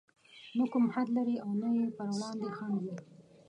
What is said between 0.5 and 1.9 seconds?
نه کوم حد لري او نه يې